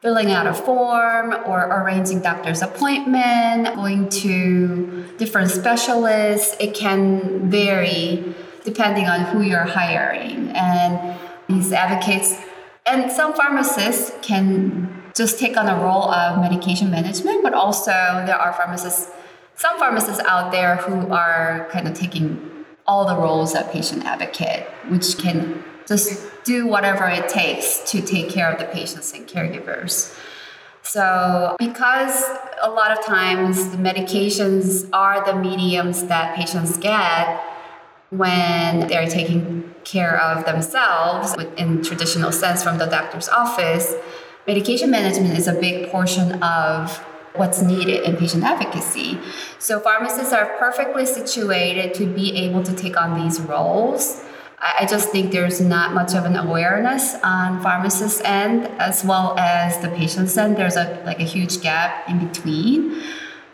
filling 0.01 0.31
out 0.31 0.47
a 0.47 0.55
form 0.55 1.33
or 1.47 1.67
arranging 1.67 2.21
doctor's 2.21 2.63
appointment, 2.63 3.75
going 3.75 4.09
to 4.09 5.05
different 5.19 5.51
specialists. 5.51 6.57
It 6.61 6.75
can 6.75 7.51
vary 7.51 8.35
depending 8.67 9.07
on 9.07 9.21
who 9.21 9.41
you're 9.41 9.65
hiring. 9.65 10.51
And 10.51 11.19
these 11.49 11.73
advocates 11.73 12.37
and 12.87 13.11
some 13.11 13.33
pharmacists 13.35 14.13
can 14.23 15.03
just 15.15 15.39
take 15.39 15.57
on 15.57 15.67
a 15.69 15.83
role 15.83 16.11
of 16.11 16.41
medication 16.41 16.91
management, 16.91 17.43
but 17.43 17.53
also 17.53 17.91
there 17.91 18.37
are 18.37 18.53
pharmacists, 18.53 19.11
some 19.57 19.77
pharmacists 19.79 20.21
out 20.21 20.53
there 20.53 20.77
who 20.77 21.11
are 21.11 21.69
kind 21.73 21.89
of 21.89 21.95
taking 21.95 22.65
all 22.87 23.07
the 23.07 23.17
roles 23.17 23.55
of 23.57 23.69
patient 23.73 24.05
advocate, 24.05 24.69
which 24.89 25.19
can 25.19 25.65
just 25.87 26.31
do 26.45 26.67
whatever 26.67 27.07
it 27.07 27.29
takes 27.29 27.81
to 27.91 28.01
take 28.01 28.29
care 28.29 28.53
of 28.53 28.59
the 28.61 28.67
patients 28.67 29.13
and 29.13 29.27
caregivers. 29.27 30.17
So, 30.83 31.57
because 31.59 32.25
a 32.63 32.71
lot 32.71 32.97
of 32.97 33.05
times 33.05 33.71
the 33.71 33.77
medications 33.77 34.89
are 34.93 35.25
the 35.25 35.35
mediums 35.35 36.05
that 36.05 36.37
patients 36.37 36.77
get 36.77 37.43
when 38.11 38.87
they're 38.89 39.09
taking 39.09 39.75
care 39.85 40.21
of 40.21 40.45
themselves 40.45 41.35
in 41.57 41.83
traditional 41.83 42.33
sense 42.33 42.63
from 42.63 42.79
the 42.79 42.87
doctor's 42.87 43.29
office, 43.29 43.95
medication 44.47 44.91
management 44.91 45.37
is 45.37 45.49
a 45.49 45.55
big 45.55 45.91
portion 45.91 46.43
of 46.43 46.97
what's 47.35 47.61
needed 47.61 48.03
in 48.05 48.17
patient 48.17 48.43
advocacy. 48.45 49.19
So 49.59 49.81
pharmacists 49.81 50.33
are 50.33 50.57
perfectly 50.59 51.05
situated 51.05 51.95
to 51.95 52.07
be 52.07 52.37
able 52.37 52.63
to 52.63 52.75
take 52.75 53.01
on 53.01 53.23
these 53.23 53.41
roles 53.41 54.25
I 54.59 54.87
just 54.87 55.11
think 55.11 55.33
there's 55.33 55.61
not 55.61 55.93
much 55.93 56.15
of 56.15 56.25
an 56.25 56.37
awareness 56.37 57.15
on 57.23 57.63
pharmacists' 57.63 58.23
end 58.25 58.67
as 58.81 59.05
well 59.05 59.39
as 59.39 59.79
the 59.79 59.89
patient's 59.89 60.37
end. 60.37 60.57
There's 60.57 60.77
a 60.77 61.03
like 61.05 61.21
a 61.21 61.25
huge 61.25 61.61
gap 61.61 62.09
in 62.09 62.27
between. 62.27 63.03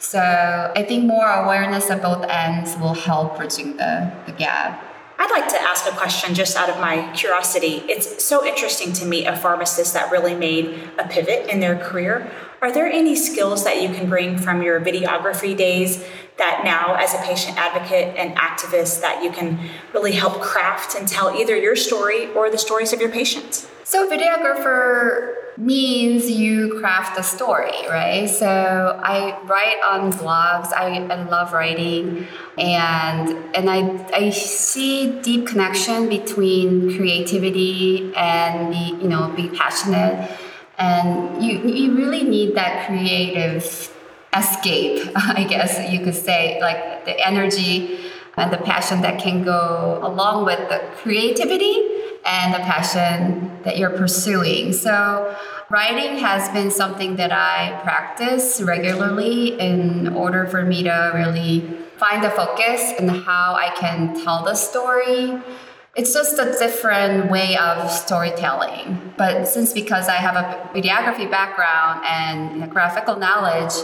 So 0.02 0.18
I 0.18 0.82
think 0.82 1.04
more 1.04 1.26
awareness 1.26 1.88
at 1.88 2.02
both 2.02 2.25
ends 2.28 2.76
will 2.76 2.92
help 2.92 3.37
bridging 3.37 3.76
the, 3.76 4.12
the 4.26 4.32
gap. 4.32 4.85
I'd 5.16 5.30
like 5.30 5.49
to 5.50 5.62
ask 5.62 5.87
a 5.87 5.92
question 5.97 6.35
just 6.35 6.56
out 6.56 6.68
of 6.68 6.80
my 6.80 7.09
curiosity. 7.12 7.85
It's 7.88 8.23
so 8.23 8.44
interesting 8.44 8.92
to 8.94 9.06
meet 9.06 9.26
a 9.26 9.37
pharmacist 9.37 9.94
that 9.94 10.11
really 10.11 10.35
made 10.35 10.90
a 10.99 11.06
pivot 11.06 11.49
in 11.49 11.61
their 11.61 11.78
career. 11.78 12.28
Are 12.61 12.73
there 12.73 12.87
any 12.87 13.14
skills 13.14 13.62
that 13.62 13.80
you 13.80 13.90
can 13.90 14.09
bring 14.09 14.37
from 14.37 14.61
your 14.61 14.80
videography 14.80 15.56
days 15.56 16.04
that 16.37 16.62
now, 16.64 16.97
as 16.97 17.14
a 17.14 17.18
patient 17.18 17.56
advocate 17.56 18.16
and 18.16 18.37
activist, 18.37 19.00
that 19.02 19.23
you 19.23 19.30
can 19.30 19.71
really 19.94 20.12
help 20.12 20.40
craft 20.40 20.97
and 20.97 21.06
tell 21.06 21.30
either 21.30 21.56
your 21.56 21.76
story 21.76 22.26
or 22.32 22.50
the 22.50 22.59
stories 22.59 22.92
of 22.92 23.00
your 23.00 23.11
patients? 23.11 23.68
So, 23.93 24.09
videographer 24.09 25.35
means 25.59 26.31
you 26.31 26.81
craft 26.81 27.15
the 27.15 27.21
story, 27.21 27.77
right? 27.91 28.27
So, 28.27 28.99
I 29.05 29.39
write 29.45 29.81
on 29.85 30.11
blogs. 30.15 30.73
I, 30.73 31.07
I 31.11 31.25
love 31.25 31.53
writing, 31.53 32.27
and 32.57 33.29
and 33.55 33.69
I 33.69 33.81
I 34.15 34.31
see 34.31 35.21
deep 35.21 35.47
connection 35.47 36.09
between 36.09 36.97
creativity 36.97 38.15
and 38.17 38.71
be 38.73 38.97
you 39.03 39.09
know 39.11 39.29
be 39.37 39.51
passionate, 39.51 40.39
and 40.79 41.45
you 41.45 41.59
you 41.59 41.95
really 41.95 42.23
need 42.23 42.55
that 42.55 42.87
creative 42.87 43.93
escape, 44.35 45.13
I 45.17 45.45
guess 45.45 45.93
you 45.93 46.01
could 46.01 46.17
say, 46.17 46.59
like 46.63 47.05
the 47.05 47.15
energy 47.27 48.01
and 48.39 48.51
the 48.51 48.57
passion 48.57 49.03
that 49.03 49.21
can 49.21 49.45
go 49.45 50.01
along 50.03 50.47
with 50.47 50.67
the 50.71 50.81
creativity 50.97 51.92
and 52.25 52.55
the 52.55 52.59
passion 52.59 53.59
that 53.64 53.79
you're 53.79 53.91
pursuing. 53.91 54.73
So, 54.73 55.37
writing 55.71 56.19
has 56.19 56.49
been 56.50 56.71
something 56.71 57.17
that 57.17 57.32
I 57.32 57.80
practice 57.82 58.61
regularly 58.61 59.58
in 59.58 60.08
order 60.15 60.47
for 60.47 60.65
me 60.65 60.82
to 60.85 61.13
really 61.15 61.61
find 61.97 62.23
the 62.23 62.30
focus 62.30 62.93
and 62.99 63.11
how 63.11 63.54
I 63.54 63.75
can 63.78 64.23
tell 64.23 64.45
the 64.45 64.54
story. 64.54 65.41
It's 65.95 66.15
just 66.15 66.39
a 66.39 66.56
different 66.58 67.30
way 67.30 67.56
of 67.56 67.91
storytelling. 67.91 69.13
But 69.19 69.45
since 69.45 69.73
because 69.73 70.08
I 70.08 70.15
have 70.15 70.37
a 70.37 70.71
videography 70.75 71.30
background 71.30 72.04
and 72.06 72.71
graphical 72.71 73.17
knowledge, 73.17 73.75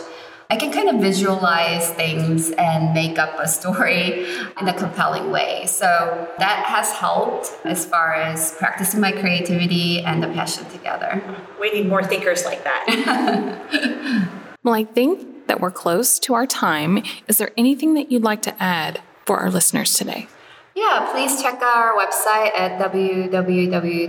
I 0.51 0.57
can 0.57 0.73
kind 0.73 0.89
of 0.89 0.97
visualize 1.03 1.91
things 1.91 2.53
and 2.53 2.95
make 2.95 3.19
up 3.19 3.39
a 3.39 3.47
story 3.47 4.25
in 4.59 4.67
a 4.67 4.73
compelling 4.73 5.31
way. 5.31 5.67
So 5.67 6.27
that 6.39 6.65
has 6.65 6.91
helped 6.91 7.53
as 7.67 7.85
far 7.85 8.15
as 8.15 8.55
practicing 8.55 8.99
my 8.99 9.13
creativity 9.13 10.01
and 10.01 10.23
the 10.23 10.29
passion 10.29 10.65
together. 10.71 11.23
We 11.61 11.71
need 11.73 11.87
more 11.87 12.03
thinkers 12.03 12.47
like 12.47 12.65
that. 12.65 14.31
well, 14.63 14.73
I 14.73 14.85
think 14.85 15.49
that 15.49 15.61
we're 15.61 15.71
close 15.71 16.19
to 16.21 16.33
our 16.33 16.47
time. 16.47 17.03
Is 17.27 17.37
there 17.37 17.51
anything 17.59 17.93
that 17.93 18.11
you'd 18.11 18.25
like 18.25 18.41
to 18.43 18.63
add 18.63 19.03
for 19.27 19.37
our 19.37 19.51
listeners 19.51 19.93
today? 19.93 20.29
Yeah, 20.75 21.11
please 21.13 21.43
check 21.43 21.61
our 21.61 21.95
website 21.95 22.57
at 22.57 22.81
www.pfps.us. 22.81 24.09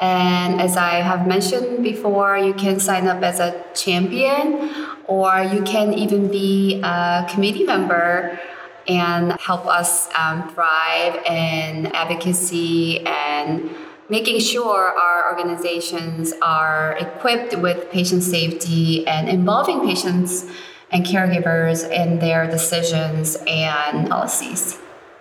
And 0.00 0.60
as 0.60 0.76
I 0.76 1.02
have 1.02 1.26
mentioned 1.26 1.84
before, 1.84 2.38
you 2.38 2.54
can 2.54 2.80
sign 2.80 3.06
up 3.06 3.22
as 3.22 3.38
a 3.38 3.62
champion 3.74 4.70
or 5.04 5.42
you 5.42 5.62
can 5.62 5.92
even 5.92 6.28
be 6.28 6.80
a 6.82 7.26
committee 7.28 7.64
member 7.64 8.40
and 8.88 9.32
help 9.32 9.66
us 9.66 10.08
um, 10.16 10.48
thrive 10.54 11.16
in 11.26 11.86
advocacy 11.88 13.06
and 13.06 13.70
making 14.08 14.40
sure 14.40 14.98
our 14.98 15.30
organizations 15.30 16.32
are 16.42 16.96
equipped 16.98 17.56
with 17.58 17.90
patient 17.90 18.22
safety 18.22 19.06
and 19.06 19.28
involving 19.28 19.86
patients 19.86 20.46
and 20.90 21.04
caregivers 21.04 21.88
in 21.88 22.18
their 22.18 22.50
decisions 22.50 23.36
and 23.46 24.08
policies. 24.08 24.78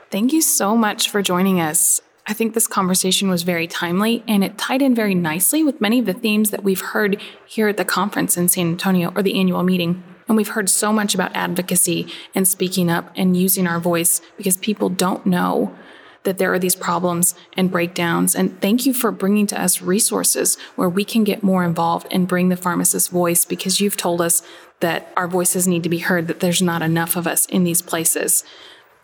Thank 0.09 0.33
you 0.33 0.41
so 0.41 0.75
much 0.75 1.09
for 1.09 1.21
joining 1.21 1.61
us. 1.61 2.01
I 2.29 2.33
think 2.33 2.53
this 2.53 2.67
conversation 2.67 3.27
was 3.27 3.41
very 3.41 3.65
timely 3.65 4.23
and 4.27 4.43
it 4.43 4.55
tied 4.55 4.83
in 4.83 4.93
very 4.93 5.15
nicely 5.15 5.63
with 5.63 5.81
many 5.81 5.97
of 5.97 6.05
the 6.05 6.13
themes 6.13 6.51
that 6.51 6.63
we've 6.63 6.79
heard 6.79 7.19
here 7.47 7.67
at 7.67 7.77
the 7.77 7.83
conference 7.83 8.37
in 8.37 8.47
San 8.47 8.67
Antonio 8.67 9.11
or 9.15 9.23
the 9.23 9.39
annual 9.39 9.63
meeting. 9.63 10.03
And 10.27 10.37
we've 10.37 10.49
heard 10.49 10.69
so 10.69 10.93
much 10.93 11.15
about 11.15 11.35
advocacy 11.35 12.07
and 12.35 12.47
speaking 12.47 12.87
up 12.87 13.11
and 13.15 13.35
using 13.35 13.65
our 13.65 13.79
voice 13.79 14.21
because 14.37 14.57
people 14.57 14.89
don't 14.89 15.25
know 15.25 15.75
that 16.21 16.37
there 16.37 16.53
are 16.53 16.59
these 16.59 16.75
problems 16.75 17.33
and 17.57 17.71
breakdowns. 17.71 18.35
And 18.35 18.61
thank 18.61 18.85
you 18.85 18.93
for 18.93 19.11
bringing 19.11 19.47
to 19.47 19.59
us 19.59 19.81
resources 19.81 20.55
where 20.75 20.89
we 20.89 21.03
can 21.03 21.23
get 21.23 21.41
more 21.41 21.63
involved 21.63 22.05
and 22.11 22.27
bring 22.27 22.49
the 22.49 22.57
pharmacist's 22.57 23.09
voice 23.09 23.43
because 23.43 23.81
you've 23.81 23.97
told 23.97 24.21
us 24.21 24.43
that 24.81 25.11
our 25.17 25.27
voices 25.27 25.67
need 25.67 25.81
to 25.81 25.89
be 25.89 25.97
heard, 25.97 26.27
that 26.27 26.41
there's 26.41 26.61
not 26.61 26.83
enough 26.83 27.15
of 27.15 27.25
us 27.25 27.47
in 27.47 27.63
these 27.63 27.81
places. 27.81 28.43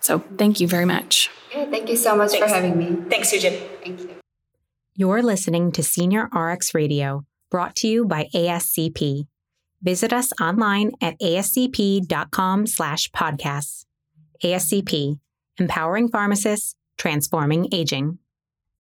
So 0.06 0.20
thank 0.38 0.60
you 0.60 0.68
very 0.68 0.86
much. 0.86 1.32
Yeah, 1.52 1.66
thank 1.66 1.90
you 1.90 1.96
so 1.96 2.16
much 2.16 2.30
Thanks. 2.30 2.46
for 2.46 2.54
having 2.54 2.78
me. 2.78 3.10
Thanks, 3.10 3.34
Soojin. 3.34 3.60
Thank 3.84 4.02
you. 4.02 4.10
You're 4.96 5.24
listening 5.24 5.72
to 5.72 5.82
SenioRx 5.82 6.76
Radio, 6.76 7.26
brought 7.50 7.76
to 7.78 7.88
you 7.88 8.06
by 8.06 8.28
ASCP. 8.36 9.26
Visit 9.82 10.14
us 10.14 10.32
online 10.40 10.92
at 11.02 11.20
ascp.com 11.20 12.68
slash 12.68 13.10
podcasts. 13.10 13.86
ASCP, 14.44 15.20
empowering 15.58 16.08
pharmacists, 16.10 16.76
transforming 17.00 17.68
aging. 17.74 18.20